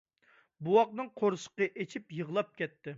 بوۋاقنىڭ 0.69 1.13
قورسىقى 1.23 1.69
ئېچىپ 1.75 2.19
يىغلاپ 2.21 2.55
كەتتى. 2.63 2.89